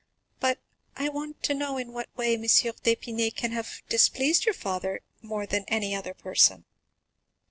[0.39, 0.57] "But
[0.95, 2.41] I want to know in what way M.
[2.41, 6.65] d'Épinay can have displeased your father more than any other person?"